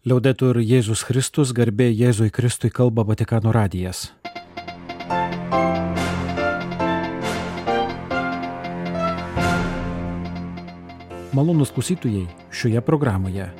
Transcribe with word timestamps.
Liaudetur 0.00 0.56
Jėzus 0.64 1.02
Kristus, 1.04 1.50
garbė 1.52 1.90
Jėzui 1.92 2.30
Kristui 2.32 2.70
kalba 2.72 3.02
Vatikano 3.04 3.50
radijas. 3.52 4.14
Malonus 11.36 11.74
klausytojai 11.76 12.24
šioje 12.48 12.80
programoje. 12.80 13.50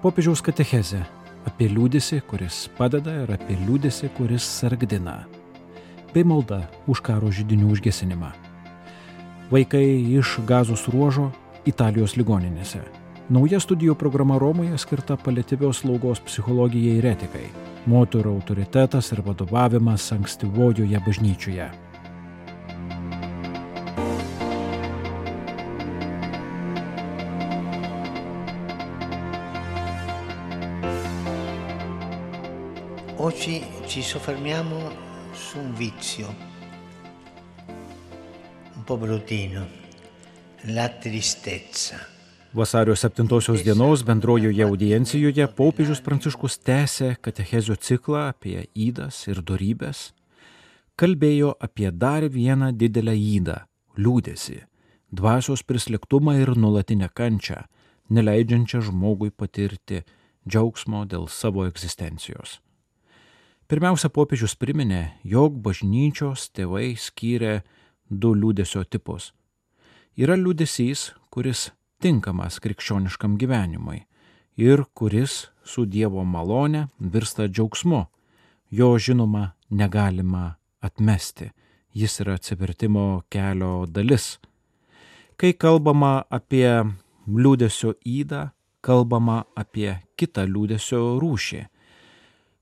Popiežiaus 0.00 0.40
katecheze 0.40 1.02
apie 1.44 1.68
liūdėsi, 1.68 2.22
kuris 2.24 2.64
padeda 2.80 3.20
ir 3.26 3.36
apie 3.36 3.60
liūdėsi, 3.66 4.14
kuris 4.16 4.48
sargdina. 4.48 5.26
Bei 6.16 6.24
malda 6.24 6.62
už 6.88 7.04
karo 7.04 7.28
žydinių 7.28 7.68
užgesinimą. 7.76 8.32
Vaikai 9.52 9.86
iš 10.16 10.38
gazos 10.48 10.88
ruožo 10.88 11.34
Italijos 11.68 12.16
ligoninėse 12.16 13.03
Nauja 13.32 13.56
studijų 13.56 13.94
programa 13.96 14.36
Romoje 14.36 14.76
skirta 14.76 15.14
paliatyvios 15.16 15.78
slaugos 15.80 16.20
psichologijai 16.26 16.98
ir 16.98 17.06
etikai. 17.08 17.46
Moterų 17.88 18.34
autoritetas 18.36 19.08
ir 19.16 19.22
vadovavimas 19.24 20.10
ankstyvojoje 20.12 21.00
bažnyčioje. 21.06 21.70
Oggi 33.24 33.62
ci 33.88 34.02
soffermiamo 34.02 34.90
su 35.32 35.58
un 35.64 35.72
vizio 35.72 36.28
un 38.76 38.84
po' 38.84 38.98
bruttino, 38.98 39.64
la 40.76 40.88
tristezza. 40.88 42.13
Vasario 42.54 42.94
7 42.94 43.62
dienos 43.64 44.04
bendrojoje 44.04 44.62
audiencijoje 44.62 45.46
popiežius 45.56 45.98
Pranciškus 46.06 46.60
tęsė 46.62 47.16
katechezio 47.18 47.74
ciklą 47.74 48.28
apie 48.30 48.68
įdas 48.78 49.16
ir 49.26 49.40
darybės, 49.42 50.12
kalbėjo 50.94 51.56
apie 51.58 51.90
dar 51.90 52.22
vieną 52.22 52.70
didelę 52.78 53.16
įdą- 53.18 53.58
liūdėsi, 54.04 54.60
dvasios 55.10 55.66
prislėgtumą 55.66 56.38
ir 56.42 56.54
nulatinę 56.54 57.10
kančią, 57.10 57.66
neleidžiančią 58.08 58.86
žmogui 58.86 59.32
patirti 59.34 60.04
džiaugsmo 60.46 61.04
dėl 61.10 61.28
savo 61.28 61.66
egzistencijos. 61.66 62.60
Pirmiausia, 63.66 64.08
popiežius 64.08 64.54
priminė, 64.54 65.10
jog 65.24 65.58
bažnyčios 65.58 66.50
tėvai 66.54 66.94
skyrė 66.94 67.62
du 68.08 68.32
liūdėsio 68.32 68.84
tipus. 68.88 69.32
Yra 70.16 70.36
liūdėsys, 70.36 71.14
kuris 71.30 71.72
tinkamas 72.04 72.58
krikščioniškam 72.60 73.38
gyvenimui 73.40 74.02
ir 74.60 74.82
kuris 74.94 75.46
su 75.64 75.86
Dievo 75.88 76.24
malone 76.24 76.88
virsta 76.98 77.46
džiaugsmu. 77.48 78.04
Jo 78.70 78.98
žinoma 78.98 79.52
negalima 79.70 80.54
atmesti, 80.80 81.48
jis 81.94 82.20
yra 82.20 82.34
atsivertimo 82.36 83.22
kelio 83.32 83.86
dalis. 83.86 84.38
Kai 85.40 85.54
kalbama 85.56 86.26
apie 86.28 86.68
liūdėsio 87.24 87.94
įdą, 88.04 88.50
kalbama 88.84 89.44
apie 89.56 89.96
kitą 90.20 90.44
liūdėsio 90.44 91.00
rūšį, 91.22 91.64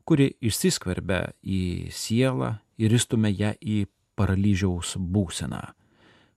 kuri 0.06 0.30
išsiskverbia 0.38 1.32
į 1.42 1.90
sielą 1.90 2.54
ir 2.78 2.94
įstumia 2.94 3.34
ją 3.34 3.52
į 3.58 3.84
paralyžiaus 4.14 4.94
būseną. 4.96 5.62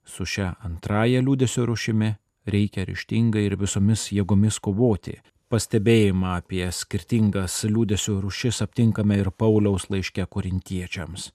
Su 0.06 0.26
šia 0.26 0.56
antraja 0.66 1.22
liūdėsio 1.22 1.70
rūšimi 1.70 2.16
reikia 2.46 2.86
ryštingai 2.86 3.46
ir 3.48 3.58
visomis 3.60 4.10
jėgomis 4.14 4.60
kovoti. 4.62 5.18
Pastebėjimą 5.50 6.36
apie 6.40 6.64
skirtingas 6.74 7.60
liūdėsio 7.70 8.18
rušis 8.24 8.64
aptinkame 8.66 9.20
ir 9.22 9.30
Pauliaus 9.32 9.90
laiške 9.94 10.26
korintiečiams. 10.26 11.30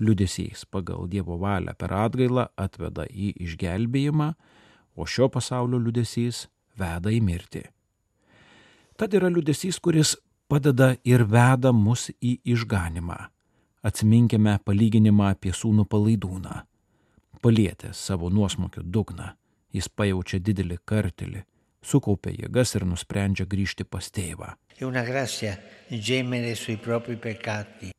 Liūdėsys 0.00 0.66
pagal 0.68 1.06
Dievo 1.08 1.38
valią 1.40 1.72
per 1.78 1.94
atgailą 1.96 2.50
atveda 2.60 3.06
į 3.08 3.32
išgelbėjimą, 3.46 4.28
o 4.96 5.06
šio 5.08 5.30
pasaulio 5.32 5.80
liūdėsys 5.80 6.44
veda 6.76 7.12
į 7.12 7.22
mirtį. 7.24 7.64
Tad 8.96 9.16
yra 9.16 9.32
liūdėsys, 9.32 9.80
kuris 9.80 10.14
padeda 10.48 10.94
ir 11.04 11.24
veda 11.24 11.72
mus 11.72 12.10
į 12.20 12.36
išganimą. 12.52 13.16
Atsiminkime 13.86 14.58
palyginimą 14.66 15.30
apie 15.32 15.52
sūnų 15.54 15.84
palaidūną. 15.88 16.60
Palietęs 17.44 18.00
savo 18.08 18.30
nuosmokio 18.32 18.82
dugną, 18.82 19.32
jis 19.74 19.88
pajaučia 19.88 20.40
didelį 20.40 20.78
kartelį, 20.84 21.42
sukaupia 21.82 22.34
jėgas 22.34 22.74
ir 22.76 22.86
nusprendžia 22.86 23.46
grįžti 23.46 23.84
pas 23.84 24.10
tėvą. 24.10 24.54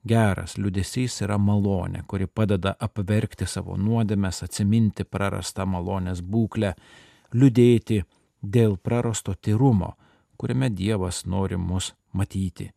Geras 0.07 0.57
liudesys 0.57 1.22
yra 1.25 1.38
malonė, 1.41 2.03
kuri 2.07 2.27
padeda 2.27 2.75
apverkti 2.79 3.47
savo 3.50 3.77
nuodėmės, 3.77 4.44
atsiminti 4.45 5.03
prarastą 5.03 5.66
malonės 5.66 6.22
būklę, 6.22 6.75
liūdėti 7.33 8.03
dėl 8.41 8.77
prarasto 8.77 9.33
tyrumo, 9.33 9.95
kuriame 10.38 10.69
Dievas 10.69 11.25
nori 11.25 11.57
mus 11.57 11.94
matyti. 12.13 12.69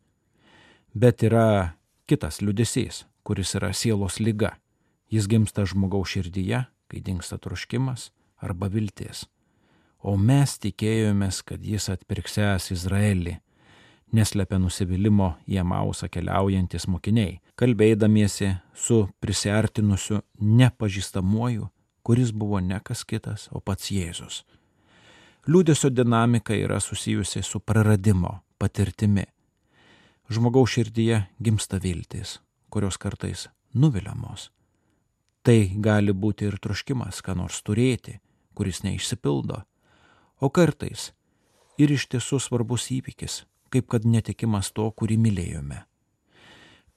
Bet 0.93 1.23
yra 1.23 1.77
kitas 2.09 2.41
liudesys, 2.41 3.05
kuris 3.23 3.53
yra 3.55 3.71
sielos 3.73 4.19
lyga. 4.19 4.55
Jis 5.11 5.27
gimsta 5.27 5.63
žmogaus 5.67 6.15
širdyje, 6.15 6.65
kai 6.89 6.99
dinksta 7.05 7.37
troškimas, 7.37 8.09
arba 8.41 8.69
viltis. 8.71 9.25
O 10.01 10.17
mes 10.17 10.57
tikėjomės, 10.61 11.43
kad 11.45 11.61
jis 11.61 11.89
atpirksęs 11.93 12.71
Izraelį, 12.73 13.35
neslepia 14.11 14.57
nusivylimų 14.59 15.29
į 15.47 15.59
Amausą 15.61 16.09
keliaujantis 16.11 16.87
mokiniai, 16.89 17.39
kalbėdamiesi 17.55 18.55
su 18.73 19.03
prisartinusiu 19.21 20.21
nepažįstamuoju, 20.41 21.69
kuris 22.03 22.31
buvo 22.33 22.59
ne 22.59 22.79
kas 22.83 23.05
kitas, 23.05 23.47
o 23.51 23.61
pats 23.61 23.91
Jėzus. 23.93 24.41
Liūdėsio 25.49 25.89
dinamika 25.89 26.53
yra 26.53 26.79
susijusi 26.79 27.41
su 27.41 27.59
praradimo 27.59 28.39
patirtimi. 28.61 29.25
Žmogaus 30.29 30.75
širdyje 30.75 31.23
gimsta 31.41 31.79
viltis, 31.81 32.39
kurios 32.69 32.97
kartais 33.01 33.47
nuviliamos. 33.73 34.49
Tai 35.41 35.57
gali 35.81 36.13
būti 36.13 36.45
ir 36.45 36.59
troškimas, 36.61 37.23
ką 37.25 37.35
nors 37.39 37.63
turėti, 37.65 38.19
kuris 38.53 38.83
neišsipildo, 38.83 39.61
o 40.41 40.49
kartais 40.49 41.11
ir 41.81 41.93
iš 41.95 42.07
tiesų 42.11 42.39
svarbus 42.41 42.89
įvykis, 42.93 43.43
kaip 43.71 43.87
kad 43.91 44.05
netikimas 44.05 44.71
to, 44.75 44.89
kurį 44.91 45.17
mylėjome. 45.21 45.83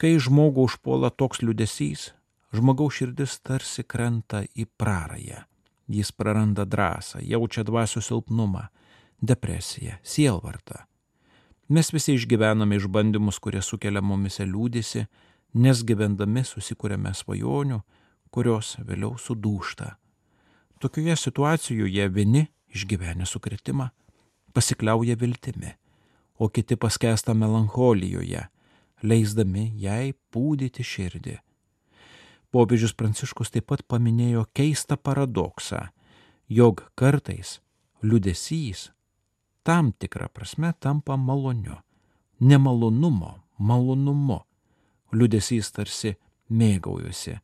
Kai 0.00 0.16
žmogų 0.18 0.66
užpuola 0.68 1.10
toks 1.14 1.42
liudesys, 1.44 2.10
žmogaus 2.54 2.98
širdis 2.98 3.38
tarsi 3.46 3.84
krenta 3.86 4.42
į 4.54 4.66
prarąją. 4.78 5.44
Jis 5.88 6.10
praranda 6.16 6.64
drąsą, 6.64 7.20
jaučia 7.20 7.62
dvasių 7.62 8.00
silpnumą, 8.02 8.66
depresiją, 9.20 9.98
sielvartą. 10.02 10.80
Mes 11.68 11.92
visi 11.92 12.16
išgyvename 12.16 12.76
išbandymus, 12.80 13.38
kurie 13.40 13.60
sukelia 13.62 14.02
mumise 14.04 14.44
liūdėsi, 14.48 15.04
nes 15.60 15.82
gyvendami 15.86 16.42
susikūrėme 16.44 17.12
svajonių, 17.14 17.82
kurios 18.32 18.74
vėliau 18.80 19.14
sudūšta 19.20 19.94
Tokioje 20.78 21.16
situacijoje 21.16 22.08
vieni 22.08 22.46
išgyvenę 22.74 23.26
sukretimą 23.26 23.88
pasikliauja 24.54 25.16
viltimi, 25.16 25.70
o 26.38 26.48
kiti 26.48 26.76
paskesta 26.76 27.34
melancholijoje, 27.34 28.46
leisdami 29.02 29.72
jai 29.78 30.14
pūdyti 30.30 30.86
širdį. 30.86 31.36
Popiežius 32.54 32.94
Pranciškus 32.94 33.50
taip 33.50 33.66
pat 33.70 33.82
paminėjo 33.90 34.44
keistą 34.54 34.96
paradoksą, 34.96 35.88
jog 36.48 36.84
kartais 36.94 37.58
liudesys 38.02 38.90
tam 39.66 39.92
tikrą 39.92 40.28
prasme 40.30 40.72
tampa 40.78 41.16
maloniu, 41.16 41.80
nemalonumo 42.40 43.34
malonumu. 43.58 44.42
Liudesys 45.14 45.70
tarsi 45.74 46.14
mėgaujusi 46.50 47.38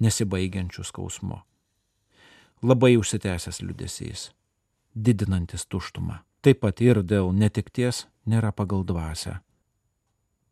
nesibaigiančių 0.00 0.84
skausmu 0.84 1.40
labai 2.62 2.96
užsitęsęs 2.96 3.62
liudesys, 3.62 4.30
didinantis 4.94 5.66
tuštumą. 5.66 6.20
Taip 6.40 6.60
pat 6.64 6.80
ir 6.80 7.02
dėl 7.04 7.32
netikties 7.36 8.06
nėra 8.26 8.52
pagal 8.52 8.84
dvasę. 8.88 9.38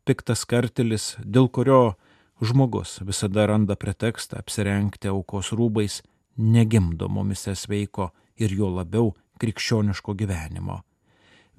Piktas 0.05 0.45
kartelis, 0.45 1.15
dėl 1.21 1.49
kurio 1.49 1.95
žmogus 2.41 2.99
visada 3.05 3.47
randa 3.49 3.75
pretekstą 3.75 4.39
apsirengti 4.41 5.09
aukos 5.09 5.51
rūbais, 5.53 6.01
negimdo 6.37 7.09
mumise 7.09 7.55
sveiko 7.55 8.11
ir 8.37 8.53
jo 8.53 8.69
labiau 8.73 9.11
krikščioniško 9.41 10.15
gyvenimo. 10.17 10.81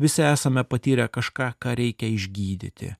Visi 0.01 0.23
esame 0.25 0.65
patyrę 0.65 1.09
kažką, 1.13 1.53
ką 1.61 1.75
reikia 1.77 2.09
išgydyti. 2.09 2.95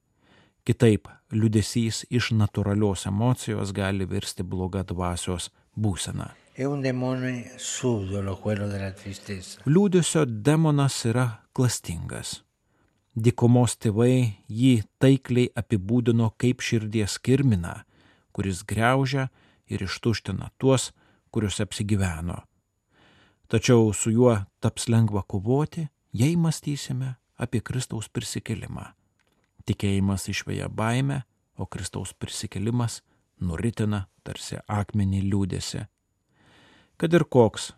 Kitaip, 0.67 1.09
liudesys 1.33 2.05
iš 2.11 2.33
natūralios 2.37 3.07
emocijos 3.09 3.73
gali 3.73 4.05
virsti 4.05 4.45
bloga 4.45 4.83
dvasios 4.85 5.49
būsena. 5.75 6.29
Liūdėsio 9.65 10.27
demonas 10.29 10.99
yra 11.09 11.23
klastingas. 11.57 12.43
Dikomos 13.17 13.79
tėvai 13.81 14.37
jį 14.45 14.73
taikliai 15.01 15.49
apibūdino 15.57 16.27
kaip 16.37 16.61
širdies 16.61 17.15
kirminą, 17.25 17.79
kuris 18.37 18.61
greužia 18.69 19.31
ir 19.73 19.87
ištuština 19.87 20.51
tuos, 20.61 20.91
kuriuos 21.33 21.63
apsigyveno. 21.65 22.37
Tačiau 23.49 23.95
su 23.97 24.13
juo 24.13 24.35
taps 24.61 24.91
lengva 24.93 25.23
kovoti, 25.25 25.87
jei 26.13 26.37
mąstysime 26.37 27.15
apie 27.41 27.63
Kristaus 27.65 28.11
prisikelimą. 28.13 28.85
Tikėjimas 29.65 30.29
išveja 30.29 30.69
baimę, 30.69 31.23
o 31.57 31.65
Kristaus 31.65 32.13
prisikelimas 32.13 33.01
nuritina 33.41 34.11
tarsi 34.29 34.61
akmenį 34.69 35.25
liūdėsi. 35.31 35.87
Kad 37.01 37.15
ir 37.17 37.23
koks 37.25 37.71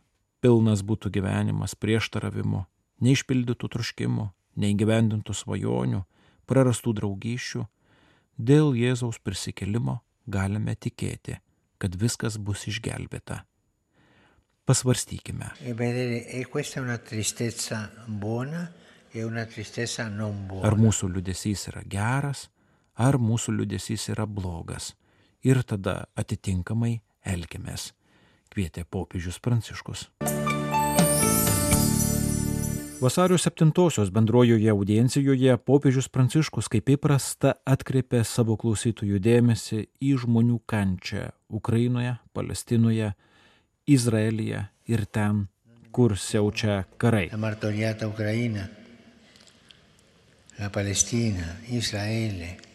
pilnas 0.43 0.81
būtų 0.83 1.13
gyvenimas 1.15 1.77
prieštaravimų, 1.79 2.65
neišpildytų 3.07 3.69
truškimų, 3.71 4.25
neįgyvendintų 4.59 5.37
svajonių, 5.39 6.01
prarastų 6.51 6.97
draugyšių, 6.99 7.63
dėl 8.35 8.75
Jėzaus 8.75 9.21
prisikelimo 9.23 10.01
galime 10.27 10.75
tikėti, 10.75 11.39
kad 11.79 11.95
viskas 11.95 12.35
bus 12.35 12.67
išgelbėta. 12.67 13.45
Pasvarstykime. 14.67 15.53
E 15.63 15.71
e 15.71 16.43
e. 16.43 16.45
Ar 20.67 20.79
mūsų 20.83 21.15
liudesys 21.15 21.69
yra 21.71 21.87
geras, 21.87 22.49
ar 22.99 23.23
mūsų 23.23 23.55
liudesys 23.63 24.11
yra 24.11 24.27
blogas. 24.27 24.95
Ir 25.43 25.63
tada 25.63 26.07
atitinkamai 26.19 27.01
elgiamės, 27.23 27.93
kvietė 28.53 28.85
popiežius 28.85 29.41
Pranciškus. 29.43 30.11
Vasario 33.03 33.35
7-osios 33.35 34.13
bendrojoje 34.15 34.71
audiencijoje 34.71 35.57
popiežius 35.67 36.07
Pranciškus 36.07 36.69
kaip 36.71 36.93
įprasta 36.95 37.57
atkreipė 37.67 38.21
savo 38.23 38.55
klausytojų 38.55 39.19
dėmesį 39.19 39.81
į 39.99 40.13
žmonių 40.23 40.61
kančią 40.71 41.25
Ukrainoje, 41.51 42.15
Palestinoje, 42.31 43.11
Izraelyje 43.91 44.63
ir 44.87 45.05
ten, 45.11 45.49
kur 45.91 46.15
siaučia 46.15 46.85
karai. 46.95 47.27
Palestina, 50.71 51.57
Israele. 51.75 52.72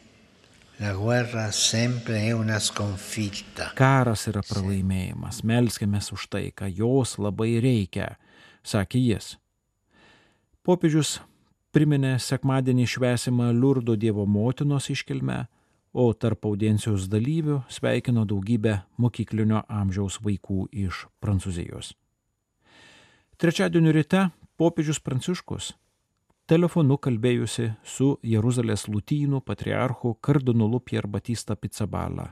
Karas 3.74 4.28
yra 4.30 4.44
pralaimėjimas, 4.46 5.40
melskime 5.42 5.98
už 5.98 6.28
tai, 6.30 6.52
ką 6.54 6.70
jos 6.70 7.16
labai 7.18 7.56
reikia, 7.64 8.12
sakė 8.62 9.02
jis. 9.02 9.32
Popiežius 10.62 11.16
priminė 11.74 12.20
sekmadienį 12.22 12.86
švesimą 12.94 13.50
Liurdo 13.58 13.96
Dievo 13.98 14.28
motinos 14.30 14.92
iškilmę, 14.94 15.48
o 15.98 16.14
tarp 16.14 16.46
audiencijos 16.46 17.10
dalyvių 17.10 17.64
sveikino 17.74 18.28
daugybę 18.30 18.84
mokyklinio 19.02 19.64
amžiaus 19.66 20.20
vaikų 20.22 20.68
iš 20.78 21.08
Prancūzijos. 21.18 21.96
Trečiadienio 23.42 23.98
ryte 23.98 24.28
popiežius 24.62 25.02
Pranciškus 25.02 25.74
telefonu 26.48 26.96
kalbėjusi 26.98 27.72
su 27.84 28.14
Jeruzalės 28.24 28.88
lūtynų 28.88 29.42
patriarchu 29.46 30.14
kardinolu 30.24 30.80
Pierre 30.80 31.10
Batista 31.12 31.58
Pizzabala. 31.60 32.32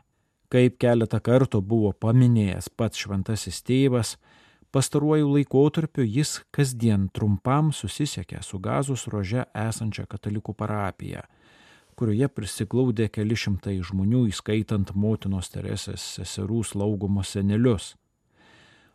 Kaip 0.52 0.78
keletą 0.80 1.20
kartų 1.20 1.60
buvo 1.62 1.92
paminėjęs 1.92 2.70
pats 2.78 3.02
šventasis 3.02 3.60
tėvas, 3.66 4.16
pastaruoju 4.72 5.34
laikotarpiu 5.34 6.06
jis 6.06 6.38
kasdien 6.56 7.10
trumpam 7.12 7.74
susisiekė 7.76 8.40
su 8.46 8.60
gazos 8.64 9.08
rože 9.12 9.48
esančia 9.52 10.06
katalikų 10.08 10.56
parapija, 10.56 11.26
kurioje 12.00 12.30
prisiglaudė 12.32 13.10
keli 13.12 13.36
šimtai 13.36 13.80
žmonių, 13.84 14.28
įskaitant 14.32 14.94
motinos 14.96 15.52
Teresės 15.52 16.06
seserų 16.20 16.64
slaugomus 16.64 17.36
senelius. 17.36 17.96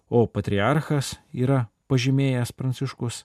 O 0.08 0.24
patriarchas 0.26 1.18
yra 1.32 1.66
pažymėjęs 1.90 2.54
Pranciškus 2.56 3.24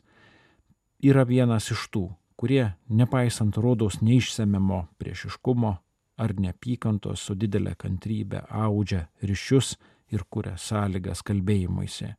yra 1.04 1.26
vienas 1.28 1.72
iš 1.72 1.88
tų, 1.92 2.06
kurie, 2.36 2.76
nepaisant 2.88 3.58
rodos 3.58 4.02
neišsemiamo 4.02 4.86
priešiškumo 5.00 5.74
ar 6.18 6.34
neapykantos 6.40 7.26
su 7.28 7.36
didelė 7.36 7.76
kantrybė 7.80 8.46
audžia 8.50 9.06
ryšius 9.24 9.76
ir 10.14 10.24
kuria 10.30 10.56
sąlygas 10.58 11.24
kalbėjimuisi. 11.26 12.14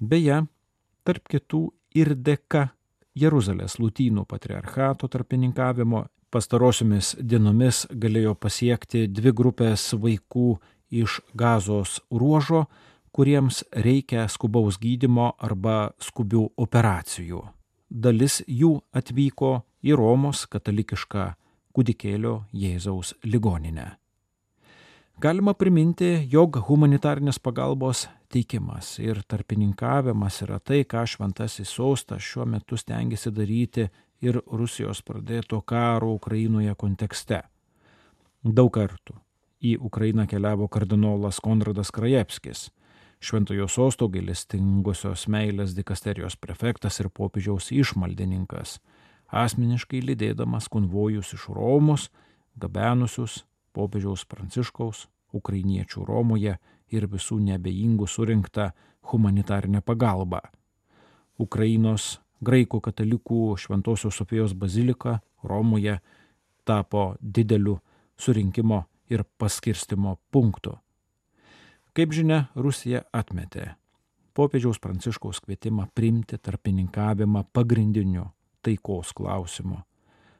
Beje, 0.00 0.42
tarp 1.04 1.28
kitų 1.28 1.66
ir 1.94 2.14
dėka 2.16 2.70
Jeruzalės 3.20 3.76
lūtynų 3.82 4.24
patriarchato 4.30 5.10
tarpininkavimo 5.10 6.04
pastarosiomis 6.30 7.16
dienomis 7.20 7.84
galėjo 7.90 8.36
pasiekti 8.38 9.06
dvi 9.10 9.34
grupės 9.34 9.90
vaikų 9.98 10.54
iš 10.90 11.20
gazos 11.34 12.00
ruožo, 12.10 12.64
kuriems 13.10 13.64
reikia 13.74 14.28
skubaus 14.30 14.78
gydimo 14.78 15.32
arba 15.38 15.90
skubių 15.98 16.46
operacijų 16.56 17.42
dalis 17.90 18.40
jų 18.46 18.78
atvyko 18.94 19.60
į 19.82 19.96
Romos 19.98 20.46
katalikišką 20.50 21.26
kūdikėlio 21.74 22.44
Jėzaus 22.52 23.14
ligoninę. 23.24 23.96
Galima 25.20 25.52
priminti, 25.52 26.14
jog 26.32 26.56
humanitarnės 26.64 27.36
pagalbos 27.44 28.06
teikimas 28.32 28.94
ir 29.02 29.20
tarpininkavimas 29.28 30.38
yra 30.46 30.56
tai, 30.64 30.84
ką 30.88 31.02
šventasis 31.04 31.68
sostas 31.68 32.24
šiuo 32.24 32.46
metu 32.48 32.78
stengiasi 32.80 33.32
daryti 33.36 33.90
ir 34.24 34.40
Rusijos 34.46 35.02
pradėto 35.04 35.60
karo 35.60 36.14
Ukrainoje 36.16 36.72
kontekste. 36.78 37.42
Daug 38.40 38.72
kartų 38.72 39.18
į 39.60 39.76
Ukrainą 39.84 40.24
keliavo 40.24 40.70
kardinolas 40.72 41.40
Konradas 41.44 41.92
Krajevskis, 41.92 42.70
Šventojo 43.20 43.66
sosto 43.68 44.08
gailestingosios 44.08 45.26
meilės 45.28 45.74
dikasterijos 45.76 46.38
prefektas 46.40 47.02
ir 47.02 47.10
popiežiaus 47.12 47.68
išmaldininkas, 47.76 48.78
asmeniškai 49.28 50.00
lydėdamas 50.08 50.70
konvojus 50.72 51.34
iš 51.36 51.44
Romos, 51.52 52.08
gabenusius 52.56 53.44
popiežiaus 53.76 54.24
Pranciškaus, 54.24 55.04
ukrainiečių 55.36 56.06
Romoje 56.08 56.56
ir 56.88 57.06
visų 57.12 57.38
nebejingų 57.44 58.08
surinktą 58.08 58.70
humanitarinę 59.12 59.84
pagalbą. 59.84 60.40
Ukrainos 61.38 62.18
graikų 62.40 62.80
katalikų 62.88 63.56
Šventojios 63.60 64.16
Sofijos 64.16 64.56
bazilika 64.56 65.20
Romoje 65.44 66.00
tapo 66.64 67.14
dideliu 67.20 67.78
surinkimo 68.16 68.86
ir 69.12 69.24
paskirstimo 69.38 70.16
punktu. 70.30 70.78
Kaip 71.90 72.12
žinia, 72.14 72.44
Rusija 72.54 73.02
atmetė 73.10 73.72
popiežiaus 74.38 74.78
Pranciškaus 74.78 75.40
kvietimą 75.42 75.88
priimti 75.94 76.38
tarpininkavimą 76.38 77.42
pagrindiniu 77.52 78.28
taikos 78.62 79.10
klausimu, 79.16 79.80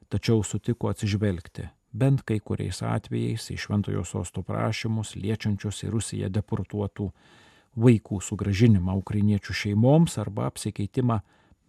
tačiau 0.09 0.45
sutiko 0.47 0.92
atsižvelgti 0.92 1.66
bent 1.92 2.23
kai 2.23 2.38
kuriais 2.38 2.83
atvejais 2.87 3.49
į 3.50 3.59
šventojo 3.64 4.04
sosto 4.07 4.45
prašymus 4.47 5.16
liečiančius 5.19 5.83
į 5.87 5.90
Rusiją 5.97 6.30
deportuotų 6.30 7.09
vaikų 7.80 8.21
sugražinimą 8.23 8.95
ukrainiečių 9.02 9.57
šeimoms 9.62 10.19
arba 10.23 10.47
apsikeitimą 10.50 11.21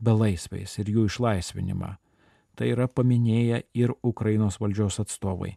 belaisviais 0.02 0.78
ir 0.78 0.94
jų 0.94 1.08
išlaisvinimą. 1.10 1.96
Tai 2.56 2.68
yra 2.70 2.88
paminėję 2.88 3.64
ir 3.74 3.94
Ukrainos 4.04 4.60
valdžios 4.62 5.00
atstovai. 5.02 5.56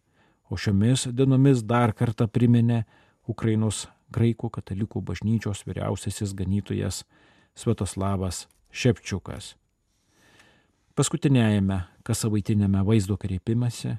O 0.48 0.56
šiomis 0.56 1.08
dienomis 1.12 1.64
dar 1.64 1.92
kartą 1.92 2.28
priminė 2.28 2.84
Ukrainos 3.28 3.88
graikų 4.14 4.50
katalikų 4.54 5.02
bažnyčios 5.02 5.64
vyriausiasis 5.66 6.34
ganytojas 6.38 7.02
Svetoslavas 7.54 8.46
Šepčiukas. 8.74 9.54
Paskutinėjame 10.94 11.80
kasavaitinėme 12.06 12.84
vaizdo 12.86 13.16
kreipimąsi, 13.18 13.96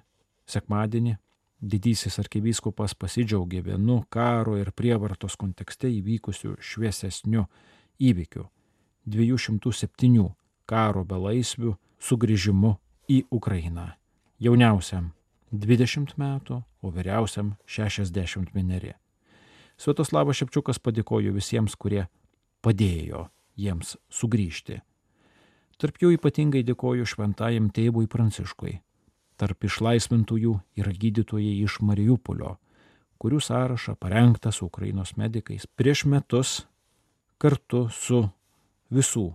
sekmadienį, 0.48 1.18
didysis 1.60 2.20
arkivyskupas 2.22 2.96
pasidžiaugė 2.96 3.64
vienu 3.66 4.02
karo 4.10 4.56
ir 4.60 4.72
prievartos 4.72 5.36
kontekste 5.40 5.90
įvykusiu 5.92 6.56
šviesesniu 6.60 7.46
įvykiu- 8.00 8.48
207 9.16 10.36
karo 10.66 11.04
belaisvių 11.04 11.76
sugrįžimu 12.00 12.78
į 13.10 13.26
Ukrainą. 13.32 13.92
Jauniausiam 14.40 15.12
20 15.52 16.18
metų, 16.18 16.64
o 16.82 16.92
vyriausiam 16.92 17.56
61. 17.66 19.05
Svetoslavas 19.78 20.40
Šepčiukas 20.40 20.80
padėkojo 20.80 21.34
visiems, 21.36 21.76
kurie 21.76 22.06
padėjo 22.64 23.28
jiems 23.60 23.96
sugrįžti. 24.10 24.82
Tarp 25.76 26.00
jų 26.00 26.14
ypatingai 26.16 26.64
dėkoju 26.64 27.08
šventajam 27.08 27.68
tėvui 27.76 28.08
Pranciškui. 28.08 28.78
Tarp 29.36 29.68
išlaisvintųjų 29.68 30.54
yra 30.80 30.94
gydytojai 30.96 31.58
iš 31.66 31.82
Mariupolio, 31.84 32.56
kurių 33.20 33.42
sąrašą 33.44 33.98
parengtas 34.00 34.62
Ukrainos 34.64 35.18
medikais 35.20 35.68
prieš 35.68 36.06
metus 36.08 36.62
kartu 37.38 37.90
su 37.92 38.22
visų 38.96 39.28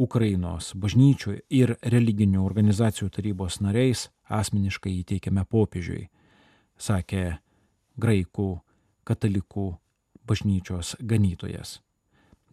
Ukrainos 0.00 0.70
bažnyčių 0.78 1.34
ir 1.50 1.74
religinių 1.82 2.44
organizacijų 2.46 3.10
tarybos 3.10 3.58
nariais 3.60 4.06
asmeniškai 4.30 4.92
įteikėme 5.02 5.42
popiežiui, 5.50 6.06
sakė 6.78 7.40
graikų 7.98 8.50
katalikų 9.04 9.66
bažnyčios 10.30 10.94
ganytojas. 11.02 11.80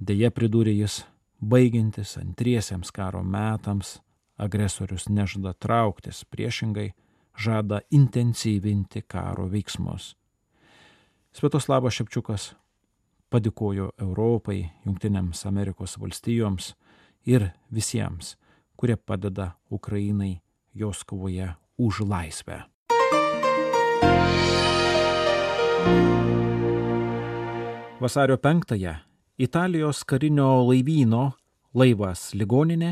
Deja, 0.02 0.32
pridūrė 0.34 0.74
jis, 0.74 1.04
baigiantis 1.42 2.18
antriesiems 2.18 2.92
karo 2.94 3.24
metams, 3.24 4.00
agresorius 4.38 5.08
nežada 5.10 5.54
trauktis, 5.54 6.24
priešingai 6.26 6.92
žada 7.38 7.82
intensyvinti 7.94 9.04
karo 9.06 9.48
veiksmus. 9.50 10.16
Svetoslavas 11.38 11.94
Šepčiukas 11.98 12.52
padėkojo 13.30 13.92
Europai, 14.02 14.72
Junktinėms 14.86 15.44
Amerikos 15.50 15.98
valstijoms, 16.02 16.74
ir 17.28 17.52
visiems, 17.74 18.36
kurie 18.80 18.96
padeda 18.96 19.52
Ukrainai 19.70 20.40
jos 20.74 21.04
kovoje 21.04 21.54
už 21.78 22.02
laisvę. 22.08 22.64
Vasario 28.00 28.36
5-ąją 28.38 28.96
Italijos 29.38 30.04
karinio 30.06 30.48
laivyno 30.70 31.32
laivas 31.74 32.34
ligoninė 32.38 32.92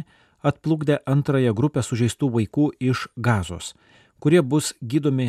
atplukdė 0.50 0.96
antrąją 1.06 1.52
grupę 1.54 1.82
sužeistų 1.86 2.30
vaikų 2.36 2.66
iš 2.90 3.04
gazos, 3.28 3.76
kurie 4.20 4.42
bus 4.42 4.72
gydomi 4.82 5.28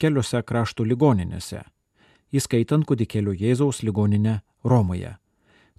keliose 0.00 0.40
krašto 0.42 0.86
ligoninėse, 0.88 1.60
įskaitant 2.32 2.86
kudikėlio 2.88 3.34
Jėzaus 3.36 3.82
ligoninę 3.84 4.38
Romoje. 4.64 5.10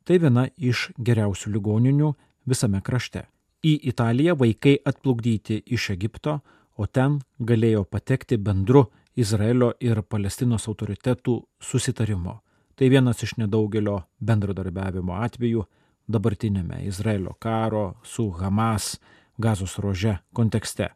Tai 0.06 0.18
viena 0.22 0.44
iš 0.58 0.92
geriausių 0.98 1.54
ligoninių 1.56 2.12
visame 2.46 2.82
krašte. 2.82 3.24
Į 3.66 3.74
Italiją 3.94 4.36
vaikai 4.38 4.76
atplukdyti 4.86 5.64
iš 5.66 5.90
Egipto, 5.96 6.40
o 6.78 6.86
ten 6.86 7.18
galėjo 7.40 7.82
patekti 7.86 8.38
bendru 8.38 8.92
Izraelio 9.16 9.72
ir 9.82 10.04
Palestinos 10.04 10.70
autoritetų 10.70 11.40
susitarimo. 11.60 12.38
Tai 12.80 12.88
vienas 12.90 13.20
iš 13.24 13.34
nedaugelio 13.36 13.98
bendradarbiavimo 14.24 15.18
atvejų 15.20 15.66
dabartinėme 16.08 16.78
Izraelio 16.88 17.34
karo 17.36 17.98
su 18.08 18.30
Hamas 18.40 18.94
gazos 19.36 19.74
rože 19.84 20.14
kontekste. 20.32 20.88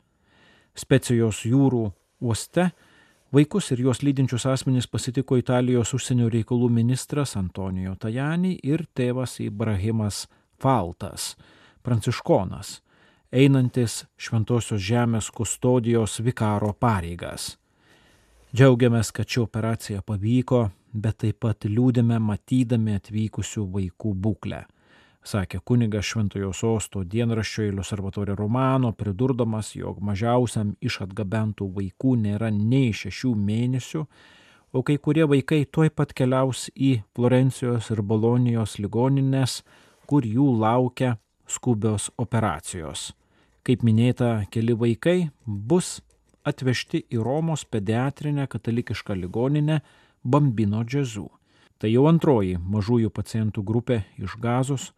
Specijos 0.79 1.41
jūrų 1.43 1.81
uoste 2.23 2.69
vaikus 3.35 3.67
ir 3.75 3.81
juos 3.83 3.99
lydinčius 3.99 4.45
asmenys 4.47 4.87
pasitiko 4.87 5.35
Italijos 5.41 5.91
užsienio 5.97 6.29
reikalų 6.31 6.69
ministras 6.71 7.35
Antonijo 7.35 7.97
Tajani 7.99 8.53
ir 8.63 8.85
tėvas 8.95 9.41
Ibrahimas 9.43 10.29
Faltas, 10.63 11.33
pranciškonas, 11.83 12.77
einantis 13.27 14.05
Šventojios 14.15 14.79
žemės 14.79 15.27
kustodijos 15.35 16.21
vikaro 16.23 16.71
pareigas. 16.79 17.57
Džiaugiamės, 18.53 19.09
kad 19.09 19.25
ši 19.25 19.39
operacija 19.41 20.03
pavyko, 20.05 20.67
bet 20.93 21.15
taip 21.23 21.39
pat 21.41 21.65
liūdime 21.65 22.19
matydami 22.21 22.99
atvykusių 22.99 23.63
vaikų 23.73 24.11
būklę, 24.13 24.59
sakė 25.25 25.57
kunigas 25.65 26.05
Šventojo 26.11 26.51
sosto 26.53 27.01
dienraščio 27.01 27.65
Ilius 27.71 27.89
Arvatorė 27.97 28.35
Romano, 28.37 28.91
pridurdamas, 28.93 29.71
jog 29.73 29.97
mažiausiam 30.05 30.75
iš 30.85 30.99
atgabentų 31.07 31.71
vaikų 31.79 32.13
nėra 32.27 32.51
nei 32.53 32.93
šešių 32.93 33.33
mėnesių, 33.49 34.03
o 34.69 34.85
kai 34.85 34.99
kurie 35.01 35.25
vaikai 35.33 35.63
tuoj 35.65 35.89
pat 35.89 36.13
keliaus 36.13 36.67
į 36.77 36.99
Florencijos 37.17 37.89
ir 37.89 38.05
Bolonijos 38.05 38.77
ligoninės, 38.77 39.63
kur 40.05 40.29
jų 40.29 40.51
laukia 40.61 41.15
skubios 41.49 42.11
operacijos. 42.21 43.15
Kaip 43.65 43.81
minėta, 43.81 44.43
keli 44.53 44.77
vaikai 44.77 45.31
bus 45.41 46.03
atvežti 46.43 47.03
į 47.11 47.21
Romos 47.23 47.65
pediatrinę 47.65 48.47
katalikišką 48.51 49.15
ligoninę 49.19 49.79
Bambino 50.23 50.83
džezų. 50.83 51.27
Tai 51.79 51.91
jau 51.91 52.05
antroji 52.07 52.57
mažųjų 52.57 53.11
pacientų 53.11 53.63
grupė 53.67 54.03
iš 54.21 54.37
gazos, 54.39 54.91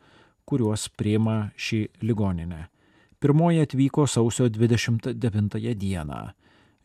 kuriuos 0.45 0.89
priema 0.93 1.49
šį 1.57 1.81
ligoninę. 2.05 2.67
Pirmoji 3.19 3.63
atvyko 3.65 4.05
sausio 4.05 4.49
29 4.53 5.73
dieną. 5.81 6.19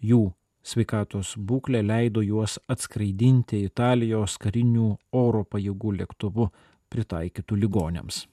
Jų 0.01 0.23
sveikatos 0.65 1.35
būklė 1.37 1.83
leido 1.85 2.23
juos 2.25 2.57
atskraidinti 2.71 3.65
Italijos 3.67 4.39
karinių 4.41 4.95
oro 5.13 5.45
pajėgų 5.45 5.97
lėktuvu 6.01 6.49
pritaikytų 6.89 7.61
ligonėms. 7.65 8.25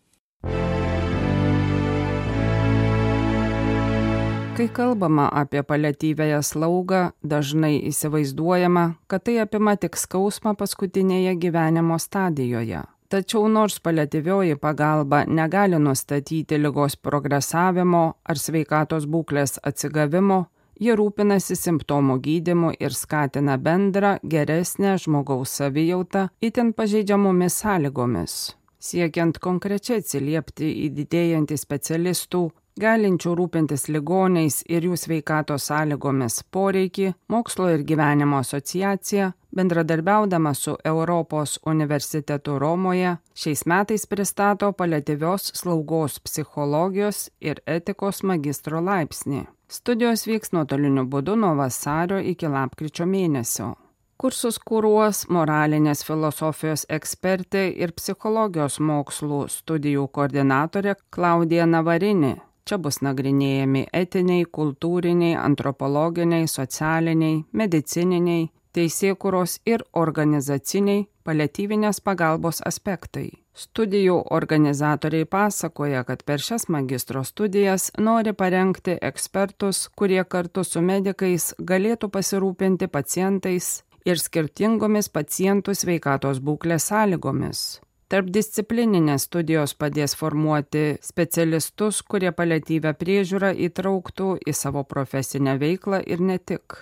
Kai 4.57 4.65
kalbama 4.73 5.27
apie 5.37 5.61
paliatyvėją 5.61 6.39
slaugą, 6.41 7.01
dažnai 7.21 7.75
įsivaizduojama, 7.91 8.85
kad 9.05 9.27
tai 9.27 9.35
apima 9.43 9.75
tik 9.77 9.99
skausmą 10.01 10.55
paskutinėje 10.57 11.35
gyvenimo 11.43 11.99
stadijoje. 12.01 12.81
Tačiau 13.13 13.45
nors 13.53 13.77
paliatyvioji 13.85 14.57
pagalba 14.57 15.21
negali 15.29 15.77
nustatyti 15.77 16.57
lygos 16.57 16.97
progresavimo 16.97 18.03
ar 18.25 18.41
sveikatos 18.41 19.05
būklės 19.05 19.59
atsigavimo, 19.61 20.47
ji 20.81 20.97
rūpinasi 20.97 21.53
simptomų 21.61 22.17
gydimu 22.25 22.73
ir 22.81 22.97
skatina 22.97 23.61
bendrą 23.61 24.17
geresnę 24.25 24.97
žmogaus 25.05 25.53
savijautą 25.61 26.31
itin 26.41 26.73
pažeidžiamomis 26.73 27.61
sąlygomis 27.61 28.39
siekiant 28.87 29.37
konkrečiai 29.41 30.01
atsiliepti 30.01 30.69
į 30.85 30.89
didėjantį 30.97 31.57
specialistų, 31.59 32.41
galinčių 32.81 33.33
rūpintis 33.39 33.87
ligoniais 33.91 34.61
ir 34.69 34.85
jų 34.87 34.97
sveikatos 34.97 35.69
sąlygomis 35.69 36.43
poreikį, 36.51 37.13
Mokslo 37.33 37.69
ir 37.73 37.83
gyvenimo 37.87 38.39
asociacija, 38.43 39.31
bendradarbiaudama 39.57 40.53
su 40.53 40.77
Europos 40.83 41.57
universitetu 41.65 42.59
Romoje, 42.59 43.17
šiais 43.33 43.65
metais 43.65 44.05
pristato 44.05 44.71
paliatyvios 44.71 45.51
slaugos 45.57 46.19
psichologijos 46.19 47.27
ir 47.41 47.61
etikos 47.65 48.23
magistro 48.23 48.81
laipsnį. 48.81 49.45
Studijos 49.67 50.23
vyks 50.29 50.53
nuotoliniu 50.55 51.03
būdu 51.11 51.35
nuo 51.35 51.51
vasario 51.59 52.21
iki 52.23 52.47
lapkričio 52.47 53.05
mėnesio. 53.09 53.73
Kursus 54.17 54.55
kūruos 54.57 55.27
moralinės 55.29 55.99
filosofijos 56.07 56.87
ekspertė 56.89 57.67
ir 57.83 57.91
psichologijos 57.99 58.79
mokslų 58.81 59.43
studijų 59.53 60.07
koordinatorė 60.09 60.95
Klaudija 61.13 61.67
Navarini. 61.69 62.37
Čia 62.67 62.75
bus 62.83 62.97
nagrinėjami 62.99 63.85
etiniai, 63.95 64.43
kultūriniai, 64.51 65.37
antropologiniai, 65.39 66.49
socialiniai, 66.51 67.45
medicininiai, 67.55 68.49
teisėkuros 68.75 69.61
ir 69.63 69.85
organizaciniai 69.95 71.05
paliatyvinės 71.23 72.01
pagalbos 72.03 72.59
aspektai. 72.67 73.29
Studijų 73.57 74.17
organizatoriai 74.35 75.25
pasakoja, 75.25 76.03
kad 76.03 76.27
per 76.27 76.43
šias 76.43 76.67
magistro 76.67 77.23
studijas 77.23 77.87
nori 77.97 78.35
parengti 78.35 78.99
ekspertus, 78.99 79.87
kurie 79.95 80.21
kartu 80.27 80.67
su 80.67 80.83
medikais 80.83 81.53
galėtų 81.71 82.11
pasirūpinti 82.13 82.91
pacientais 82.91 83.71
ir 84.05 84.19
skirtingomis 84.19 85.07
pacientų 85.09 85.73
sveikatos 85.73 86.43
būklės 86.43 86.91
sąlygomis. 86.91 87.67
Tarpdisciplininės 88.07 89.25
studijos 89.27 89.73
padės 89.75 90.13
formuoti 90.15 90.93
specialistus, 91.03 91.97
kurie 92.07 92.29
paliatyvę 92.31 92.93
priežiūrą 92.95 93.49
įtrauktų 93.67 94.27
į 94.47 94.53
savo 94.55 94.85
profesinę 94.87 95.57
veiklą 95.59 95.99
ir 96.07 96.23
ne 96.23 96.37
tik. 96.39 96.77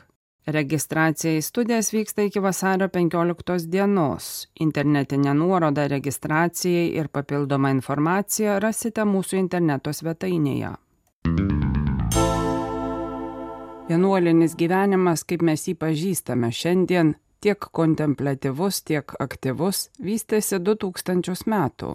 Registracija 0.46 1.34
į 1.40 1.42
studijas 1.42 1.90
vyksta 1.96 2.28
iki 2.28 2.44
vasario 2.46 2.92
15 2.94 3.66
dienos. 3.74 4.46
Internetinę 4.62 5.34
nuorodą 5.34 5.88
registracijai 5.96 6.92
ir 6.94 7.10
papildomą 7.10 7.74
informaciją 7.80 8.60
rasite 8.62 9.02
mūsų 9.10 9.42
interneto 9.42 9.98
svetainėje. 9.98 10.76
Vienuolinis 13.90 14.54
gyvenimas, 14.62 15.26
kaip 15.26 15.42
mes 15.42 15.66
jį 15.66 15.74
pažįstame 15.82 16.54
šiandien, 16.54 17.16
tiek 17.46 17.66
kontemplatyvus, 17.78 18.82
tiek 18.90 19.12
aktyvus, 19.22 19.90
vystėsi 20.02 20.58
2000 20.58 21.46
metų. 21.46 21.92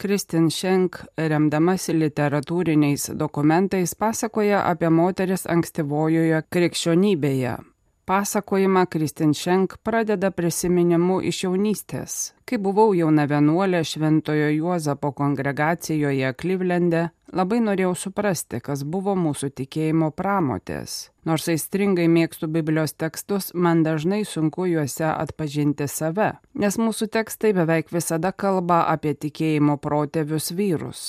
Kristin 0.00 0.48
Šenk, 0.50 1.02
remdamasi 1.20 1.92
literatūriniais 1.94 3.10
dokumentais, 3.20 3.92
pasakoja 3.94 4.62
apie 4.70 4.88
moteris 4.90 5.44
ankstyvojoje 5.46 6.40
krikščionybėje, 6.50 7.54
Pasakojimą 8.06 8.86
Kristinšenk 8.86 9.76
pradeda 9.82 10.28
prisiminimu 10.30 11.22
iš 11.24 11.38
jaunystės. 11.46 12.14
Kai 12.44 12.58
buvau 12.60 12.90
jauna 12.92 13.24
vienuolė 13.24 13.78
Šventojo 13.80 14.50
Juozapo 14.52 15.12
kongregacijoje 15.16 16.34
Klyvlende, 16.36 17.06
labai 17.32 17.62
norėjau 17.64 17.94
suprasti, 17.96 18.60
kas 18.60 18.82
buvo 18.84 19.14
mūsų 19.16 19.48
tikėjimo 19.56 20.10
pramotės. 20.12 20.98
Nors 21.24 21.48
aistringai 21.48 22.04
mėgstu 22.12 22.50
Biblijos 22.52 22.92
tekstus, 22.92 23.54
man 23.54 23.80
dažnai 23.86 24.20
sunku 24.28 24.66
juose 24.68 25.08
atpažinti 25.08 25.88
save, 25.88 26.34
nes 26.52 26.76
mūsų 26.76 27.08
tekstai 27.08 27.54
beveik 27.56 27.88
visada 27.88 28.34
kalba 28.36 28.82
apie 28.92 29.14
tikėjimo 29.16 29.78
protėvius 29.80 30.52
vyrus. 30.52 31.06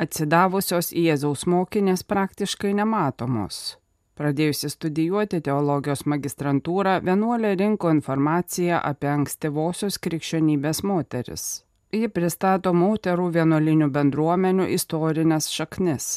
Atsidavusios 0.00 0.94
Jėzaus 0.96 1.44
mokinės 1.44 2.08
praktiškai 2.08 2.72
nematomos. 2.80 3.77
Pradėjusi 4.18 4.66
studijuoti 4.72 5.38
teologijos 5.46 6.00
magistrantūrą, 6.10 6.96
vienuolė 7.06 7.52
rinko 7.60 7.92
informaciją 7.94 8.80
apie 8.82 9.12
ankstyvosios 9.12 10.00
krikščionybės 10.02 10.82
moteris. 10.82 11.44
Ji 11.94 12.08
pristato 12.10 12.72
moterų 12.74 13.28
vienuolinių 13.36 13.86
bendruomenių 13.94 14.66
istorinės 14.74 15.46
šaknis. 15.54 16.08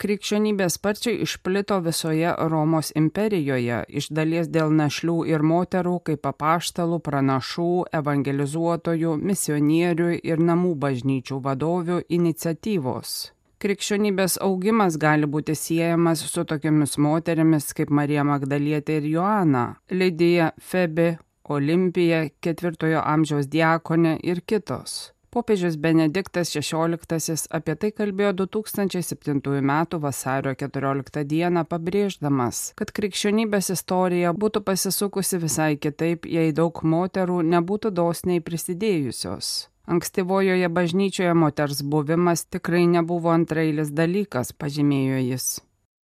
Krikščionybė 0.00 0.70
sparčiai 0.72 1.18
išplito 1.26 1.80
visoje 1.84 2.30
Romos 2.52 2.92
imperijoje, 2.96 3.82
iš 4.00 4.08
dalies 4.16 4.48
dėl 4.48 4.70
našlių 4.78 5.18
ir 5.32 5.42
moterų 5.44 5.98
kaip 6.06 6.30
apaštalų, 6.30 7.02
pranašų, 7.04 7.68
evangelizuotojų, 8.00 9.18
misionierių 9.32 10.14
ir 10.22 10.40
namų 10.52 10.72
bažnyčių 10.86 11.42
vadovių 11.50 12.00
iniciatyvos. 12.20 13.18
Krikščionybės 13.60 14.38
augimas 14.40 14.94
gali 14.96 15.26
būti 15.28 15.52
siejamas 15.52 16.22
su 16.32 16.46
tokiamis 16.48 16.94
moterimis 16.96 17.66
kaip 17.76 17.90
Marija 17.92 18.22
Magdalietė 18.24 18.94
ir 19.02 19.08
Joana, 19.10 19.64
Lydija, 19.92 20.46
Febe, 20.56 21.18
Olimpija, 21.44 22.22
ketvirtojo 22.40 23.02
amžiaus 23.04 23.50
diakonė 23.52 24.14
ir 24.24 24.40
kitos. 24.48 25.10
Popiežius 25.30 25.76
Benediktas 25.76 26.54
XVI 26.56 27.36
apie 27.58 27.74
tai 27.82 27.90
kalbėjo 27.92 28.32
2007 28.40 29.60
m. 29.60 29.74
vasario 30.06 30.54
14 30.56 31.26
d. 31.28 31.64
pabrėždamas, 31.68 32.62
kad 32.80 32.94
krikščionybės 32.96 33.74
istorija 33.76 34.32
būtų 34.32 34.64
pasisukusi 34.64 35.38
visai 35.44 35.74
kitaip, 35.76 36.24
jei 36.24 36.56
daug 36.56 36.80
moterų 36.80 37.42
nebūtų 37.52 37.92
dosniai 37.92 38.40
prisidėjusios. 38.40 39.68
Ankstyvojoje 39.90 40.68
bažnyčioje 40.68 41.34
moters 41.34 41.82
buvimas 41.82 42.44
tikrai 42.46 42.84
nebuvo 42.86 43.32
antrailis 43.34 43.88
dalykas, 43.90 44.52
pažymėjo 44.54 45.16
jis. 45.18 45.46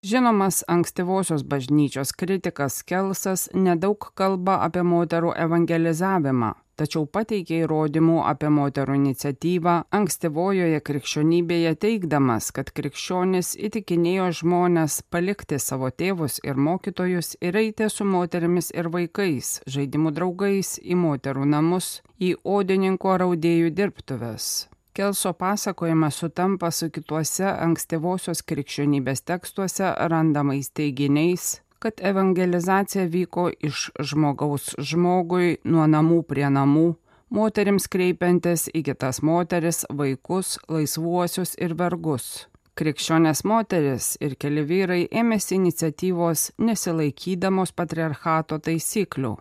Žinomas 0.04 0.62
ankstyvosios 0.72 1.44
bažnyčios 1.44 2.14
kritikas 2.16 2.78
Kelsas 2.88 3.50
nedaug 3.52 4.08
kalba 4.16 4.54
apie 4.64 4.86
moterų 4.88 5.34
evangelizavimą, 5.46 6.54
tačiau 6.80 7.06
pateikė 7.06 7.60
įrodymų 7.64 8.18
apie 8.30 8.50
moterų 8.54 8.96
iniciatyvą 8.98 9.74
ankstyvojoje 9.98 10.80
krikščionybėje 10.88 11.74
teikdamas, 11.86 12.50
kad 12.56 12.72
krikščionis 12.74 13.54
įtikinėjo 13.68 14.28
žmonės 14.40 15.00
palikti 15.14 15.60
savo 15.62 15.90
tėvus 15.90 16.40
ir 16.44 16.60
mokytojus 16.68 17.34
ir 17.40 17.56
eiti 17.62 17.88
su 17.92 18.06
moterimis 18.08 18.70
ir 18.74 18.90
vaikais, 18.92 19.56
žaidimų 19.66 20.14
draugais 20.18 20.76
į 20.82 21.00
moterų 21.06 21.48
namus, 21.56 21.98
į 22.18 22.36
odininko 22.44 23.18
raudėjų 23.24 23.74
dirbtuves. 23.74 24.52
Kelso 24.94 25.32
pasakojimas 25.32 26.14
sutampa 26.14 26.68
su 26.70 26.86
kituose 26.94 27.48
ankstyvosios 27.50 28.44
krikščionybės 28.46 29.24
tekstuose 29.26 29.88
randamais 30.12 30.68
teiginiais, 30.70 31.63
kad 31.84 32.00
evangelizacija 32.00 33.04
vyko 33.12 33.50
iš 33.60 33.90
žmogaus 34.00 34.70
žmogui 34.90 35.58
nuo 35.68 35.84
namų 35.84 36.22
prie 36.30 36.46
namų, 36.48 36.86
moterims 37.28 37.90
kreipiantis 37.92 38.70
į 38.72 38.86
kitas 38.88 39.20
moteris, 39.20 39.82
vaikus, 39.92 40.56
laisvuosius 40.72 41.52
ir 41.60 41.76
vergus. 41.76 42.46
Krikščionės 42.80 43.44
moteris 43.44 44.14
ir 44.24 44.32
keli 44.40 44.64
vyrai 44.66 45.02
ėmėsi 45.12 45.58
iniciatyvos 45.60 46.48
nesilaikydamos 46.58 47.76
patriarchato 47.76 48.58
taisyklių, 48.64 49.36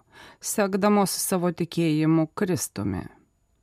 sekdamos 0.53 1.15
savo 1.31 1.55
tikėjimu 1.63 2.27
Kristumi. 2.35 3.07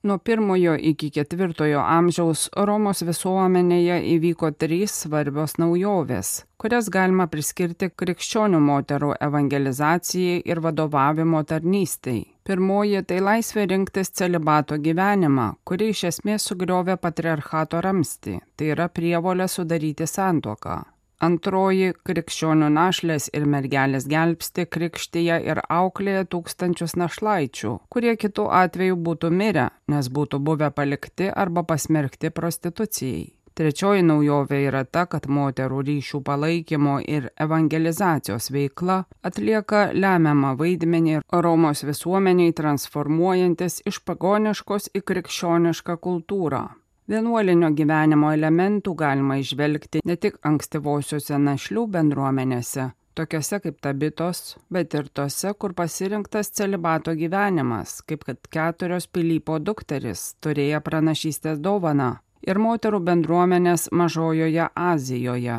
Nuo 0.02 0.18
pirmojo 0.18 0.76
iki 0.80 1.10
ketvirtojo 1.12 1.80
amžiaus 1.84 2.46
Romos 2.68 3.02
visuomenėje 3.04 3.98
įvyko 4.14 4.48
trys 4.62 4.94
svarbios 5.02 5.58
naujovės, 5.60 6.30
kurias 6.56 6.88
galima 6.94 7.26
priskirti 7.28 7.90
krikščionių 8.02 8.60
moterų 8.64 9.10
evangelizacijai 9.26 10.38
ir 10.52 10.62
vadovavimo 10.64 11.42
tarnystei. 11.50 12.22
Pirmoji 12.48 13.02
tai 13.10 13.18
laisvė 13.26 13.66
rinktis 13.74 14.08
celibato 14.16 14.80
gyvenimą, 14.86 15.50
kuri 15.68 15.90
iš 15.92 16.06
esmės 16.14 16.48
sugriovė 16.48 16.96
patriarchato 16.96 17.84
ramsti, 17.84 18.38
tai 18.56 18.72
yra 18.72 18.88
prievolę 18.88 19.50
sudaryti 19.52 20.08
santuoką. 20.08 20.78
Antroji 21.20 21.90
krikščionių 22.08 22.70
našlės 22.72 23.26
ir 23.36 23.44
mergelės 23.54 24.06
gelbsti 24.08 24.64
krikštyje 24.76 25.34
ir 25.52 25.58
auklėje 25.68 26.22
tūkstančius 26.32 26.96
našlaičių, 26.96 27.74
kurie 27.92 28.14
kitų 28.22 28.46
atveju 28.62 28.96
būtų 29.08 29.28
mirę, 29.42 29.66
nes 29.92 30.08
būtų 30.08 30.40
buvę 30.40 30.70
palikti 30.72 31.28
arba 31.28 31.66
pasmerkti 31.68 32.32
prostitucijai. 32.32 33.28
Trečioji 33.60 34.06
naujovė 34.06 34.62
yra 34.70 34.86
ta, 34.88 35.04
kad 35.04 35.26
moterų 35.28 35.82
ryšių 35.90 36.22
palaikymo 36.24 36.96
ir 37.04 37.28
evangelizacijos 37.44 38.48
veikla 38.54 39.02
atlieka 39.20 39.90
lemiamą 39.92 40.54
vaidmenį 40.56 41.20
Romos 41.44 41.84
visuomeniai 41.84 42.56
transformuojantis 42.56 43.82
iš 43.84 44.00
pagoniškos 44.08 44.94
į 44.96 45.04
krikščionišką 45.10 46.00
kultūrą. 46.00 46.68
Vienuolinio 47.10 47.72
gyvenimo 47.74 48.28
elementų 48.30 48.92
galima 48.94 49.34
išvelgti 49.40 50.04
ne 50.06 50.14
tik 50.14 50.36
ankstyvosiuose 50.46 51.40
našlių 51.42 51.82
bendruomenėse, 51.90 52.84
tokiuose 53.18 53.58
kaip 53.64 53.80
tabitos, 53.82 54.42
bet 54.70 54.94
ir 54.94 55.08
tose, 55.10 55.50
kur 55.58 55.72
pasirinktas 55.74 56.52
celibato 56.54 57.16
gyvenimas, 57.18 57.96
kaip 58.06 58.22
kad 58.28 58.38
keturios 58.54 59.08
Pilypo 59.10 59.56
dukteris 59.58 60.36
turėjo 60.38 60.78
pranašystės 60.86 61.58
dovaną 61.58 62.12
ir 62.46 62.60
moterų 62.62 63.00
bendruomenės 63.08 63.88
mažojoje 63.90 64.68
Azijoje. 64.70 65.56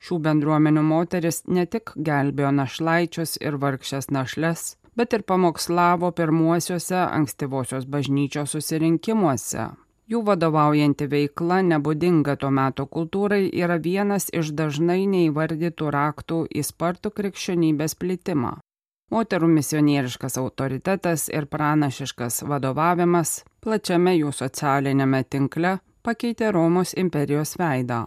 Šių 0.00 0.18
bendruomenių 0.24 0.86
moteris 0.88 1.42
ne 1.52 1.66
tik 1.66 1.92
gelbėjo 1.96 2.54
našlaičius 2.62 3.36
ir 3.44 3.58
vargšės 3.60 4.08
našles, 4.08 4.78
bet 4.96 5.12
ir 5.12 5.26
pamokslavo 5.28 6.14
pirmuosiuose 6.16 7.02
ankstyvosios 7.10 7.84
bažnyčios 7.84 8.56
susirinkimuose. 8.56 9.66
Jų 10.08 10.22
vadovaujanti 10.24 11.04
veikla, 11.12 11.58
nebūdinga 11.68 12.38
to 12.40 12.48
meto 12.48 12.86
kultūrai, 12.88 13.42
yra 13.52 13.76
vienas 13.76 14.30
iš 14.32 14.54
dažnai 14.56 15.02
neįvardytų 15.04 15.90
raktų 15.92 16.38
į 16.48 16.64
spartų 16.64 17.12
krikščionybės 17.18 17.94
plitimą. 18.00 18.54
Moterų 19.12 19.50
misionieriškas 19.52 20.40
autoritetas 20.40 21.28
ir 21.28 21.44
pranašiškas 21.52 22.42
vadovavimas 22.48 23.42
plačiame 23.64 24.16
jų 24.16 24.32
socialinėme 24.32 25.24
tinkle 25.28 25.78
pakeitė 26.04 26.54
Romos 26.56 26.96
imperijos 26.96 27.58
veidą. 27.60 28.06